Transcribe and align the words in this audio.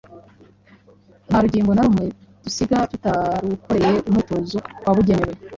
Nta 1.27 1.37
rugingo 1.43 1.71
na 1.73 1.83
rumwe 1.85 2.05
dusiga 2.43 2.77
tutarukoreye 2.91 3.95
umwitozo 4.07 4.57
wabugenewe. 4.85 5.33